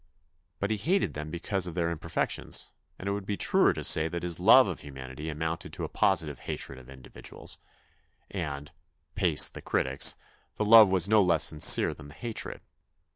[0.57, 4.07] But he hated them because of their imperfections, and it would be truer to say
[4.07, 7.27] that his love of humanity amounted to a positive hatred of THE BIOGRAPHY OF A
[7.27, 7.45] SUPERMAN
[8.33, 8.71] 229 individuals, and,
[9.13, 10.15] pace the critics,
[10.55, 12.61] the love was no less sincere than the hatred.